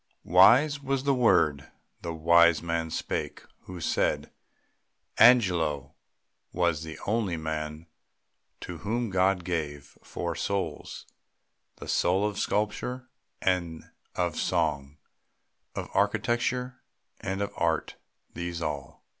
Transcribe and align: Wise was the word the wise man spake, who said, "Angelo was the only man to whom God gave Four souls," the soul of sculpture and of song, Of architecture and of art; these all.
Wise 0.23 0.81
was 0.81 1.03
the 1.03 1.13
word 1.13 1.71
the 2.01 2.11
wise 2.11 2.63
man 2.63 2.89
spake, 2.89 3.43
who 3.65 3.79
said, 3.79 4.31
"Angelo 5.19 5.93
was 6.51 6.81
the 6.81 6.97
only 7.05 7.37
man 7.37 7.85
to 8.61 8.79
whom 8.79 9.11
God 9.11 9.43
gave 9.43 9.99
Four 10.01 10.33
souls," 10.35 11.05
the 11.75 11.87
soul 11.87 12.27
of 12.27 12.39
sculpture 12.39 13.11
and 13.43 13.91
of 14.15 14.37
song, 14.37 14.97
Of 15.75 15.87
architecture 15.93 16.81
and 17.19 17.39
of 17.39 17.51
art; 17.55 17.97
these 18.33 18.59
all. 18.59 19.05